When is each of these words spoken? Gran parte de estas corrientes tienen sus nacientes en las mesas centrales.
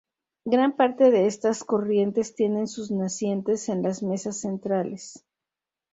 Gran 0.45 0.75
parte 0.75 1.11
de 1.11 1.27
estas 1.27 1.63
corrientes 1.63 2.33
tienen 2.33 2.67
sus 2.67 2.89
nacientes 2.89 3.69
en 3.69 3.83
las 3.83 4.01
mesas 4.01 4.39
centrales. 4.39 5.23